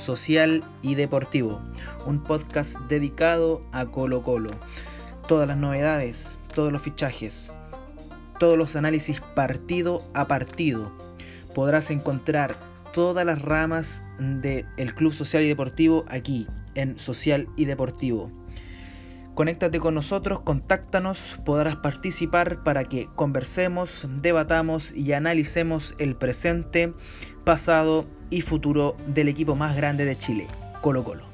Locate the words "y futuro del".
28.30-29.26